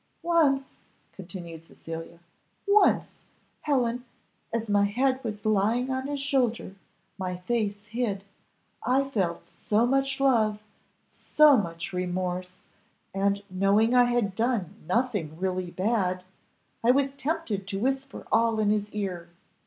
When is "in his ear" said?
18.59-19.29